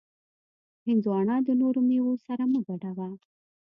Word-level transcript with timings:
هندوانه 0.87 1.35
د 1.47 1.49
نورو 1.61 1.79
میوو 1.89 2.13
سره 2.27 2.43
مه 2.51 2.59
ګډوه. 2.67 3.09